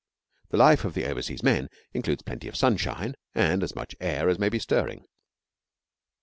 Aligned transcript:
The 0.49 0.57
life 0.57 0.83
of 0.83 0.95
the 0.95 1.05
Outside 1.05 1.43
Men 1.43 1.69
includes 1.93 2.23
plenty 2.23 2.47
of 2.47 2.55
sunshine, 2.55 3.13
and 3.35 3.61
as 3.61 3.75
much 3.75 3.95
air 3.99 4.29
as 4.29 4.39
may 4.39 4.49
be 4.49 4.57
stirring. 4.57 5.05